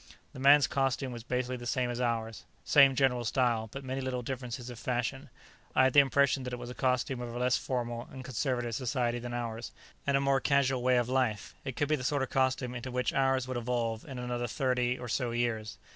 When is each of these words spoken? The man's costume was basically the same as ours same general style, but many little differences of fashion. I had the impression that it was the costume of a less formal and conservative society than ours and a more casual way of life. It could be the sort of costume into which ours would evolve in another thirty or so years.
The 0.33 0.39
man's 0.39 0.65
costume 0.65 1.11
was 1.11 1.21
basically 1.23 1.57
the 1.57 1.67
same 1.67 1.91
as 1.91 2.01
ours 2.01 2.43
same 2.65 2.95
general 2.95 3.23
style, 3.23 3.69
but 3.71 3.83
many 3.83 4.01
little 4.01 4.23
differences 4.23 4.71
of 4.71 4.79
fashion. 4.79 5.29
I 5.75 5.83
had 5.83 5.93
the 5.93 5.99
impression 5.99 6.41
that 6.41 6.53
it 6.53 6.57
was 6.57 6.69
the 6.69 6.73
costume 6.73 7.21
of 7.21 7.31
a 7.31 7.37
less 7.37 7.55
formal 7.55 8.07
and 8.11 8.25
conservative 8.25 8.73
society 8.73 9.19
than 9.19 9.35
ours 9.35 9.71
and 10.07 10.17
a 10.17 10.19
more 10.19 10.39
casual 10.39 10.81
way 10.81 10.97
of 10.97 11.07
life. 11.07 11.53
It 11.63 11.75
could 11.75 11.87
be 11.87 11.95
the 11.95 12.03
sort 12.03 12.23
of 12.23 12.31
costume 12.31 12.73
into 12.73 12.89
which 12.89 13.13
ours 13.13 13.47
would 13.47 13.57
evolve 13.57 14.03
in 14.05 14.17
another 14.17 14.47
thirty 14.47 14.97
or 14.97 15.07
so 15.07 15.29
years. 15.29 15.77